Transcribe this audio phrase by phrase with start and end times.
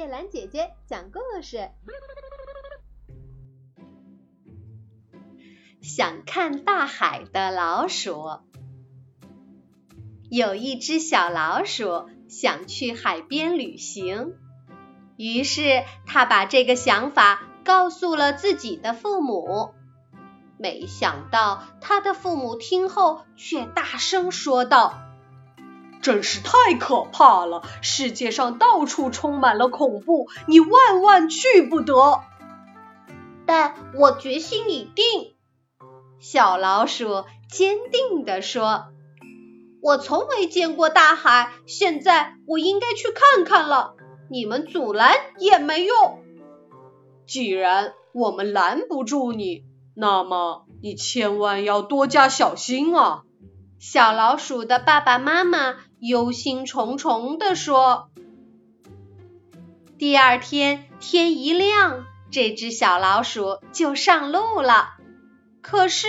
[0.00, 1.68] 叶兰姐姐讲故事。
[5.82, 8.38] 想看大海的老鼠。
[10.30, 14.38] 有一只小老鼠想去海边旅行，
[15.18, 19.74] 于是它把这个想法告诉了自己的父母。
[20.56, 24.98] 没想到，他的父母听后却大声说道
[26.02, 27.62] ：“真是太可怕了！
[27.82, 32.20] 世界上到处充满了恐怖，你万万去不得。”
[33.46, 35.34] 但我决心已定。
[36.18, 38.86] 小老鼠坚定地说
[39.82, 43.94] ：“我从没见过大海，现在我应该去看看了。
[44.30, 46.22] 你们阻拦也没用。
[47.26, 53.24] 既然我们拦不住你。”那么你千万要多加小心啊！
[53.78, 58.10] 小老鼠的爸爸妈妈忧心忡忡地说。
[59.98, 64.94] 第二天天一亮，这只小老鼠就上路了。
[65.62, 66.08] 可是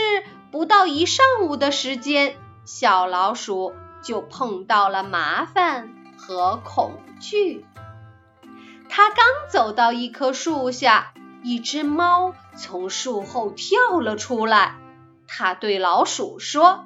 [0.51, 7.65] 不到一上午的时间，小老鼠就碰到了麻烦和恐惧。
[8.89, 11.13] 它刚走到一棵树下。
[11.43, 14.75] 一只猫从树后跳了出来，
[15.27, 16.85] 它对老鼠说：“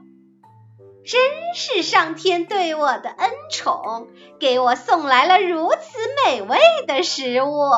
[1.05, 4.07] 真是上天对我的恩宠，
[4.39, 7.69] 给我送来了如此美味的食物。”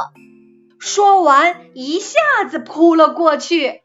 [0.80, 2.20] 说完，一下
[2.50, 3.82] 子扑了过去。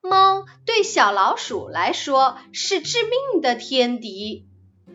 [0.00, 4.46] 猫对小老鼠来说是致命的天敌，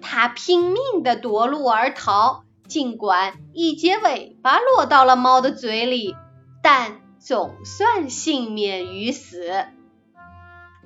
[0.02, 6.16] 它拼命地夺路而逃，尽管一截尾巴落到了猫的嘴里，
[6.62, 7.00] 但。
[7.26, 9.66] 总算幸免于死。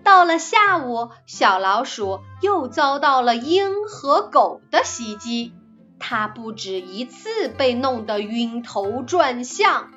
[0.08, 5.52] 到了下午，小老鼠又遭到了鹰和狗的袭击，
[6.00, 9.92] 它不止一次被弄得晕头转向，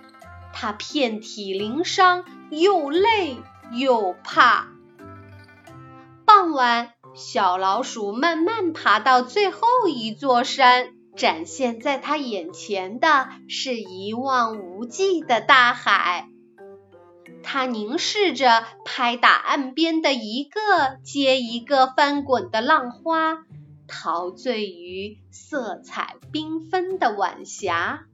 [0.53, 3.37] 它遍体鳞伤，又累
[3.71, 4.67] 又怕。
[6.25, 10.89] 傍晚，小老鼠慢慢爬到最后一座山。
[11.17, 16.29] 展现在他眼前的是一望无际的大海，
[17.43, 20.61] 他凝视着拍打岸边的一个
[21.03, 23.39] 接一个翻滚的浪花，
[23.89, 28.05] 陶醉于色彩缤纷的晚霞。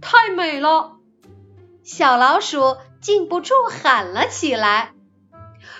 [0.00, 0.96] 太美了！
[1.84, 4.92] 小老鼠禁不住喊了起来：“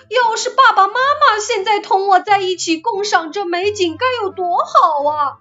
[0.09, 5.37] 要是爸爸妈妈现在同我在一起共赏这美景，该有多好啊！”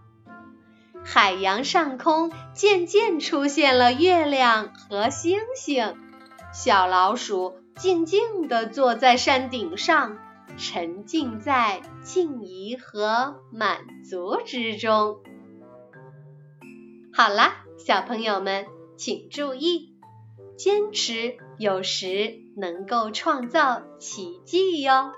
[1.05, 5.97] 海洋上空渐渐出现了月亮和星星，
[6.53, 10.19] 小老鼠静静地坐在山顶上，
[10.59, 15.21] 沉浸在静怡和满足之中。
[17.15, 18.67] 好啦，小朋友们，
[18.99, 19.97] 请注意，
[20.59, 25.13] 坚持有时能够创造奇迹哟。